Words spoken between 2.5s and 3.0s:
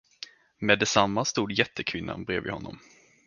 honom.